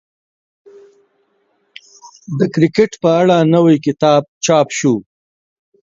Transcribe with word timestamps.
د 2.37 2.39
کرکټ 2.53 2.91
په 3.01 3.09
اړه 3.19 3.37
نوی 3.55 3.75
کتاب 3.85 4.21
چاپ 4.45 4.67
شو. 4.77 4.95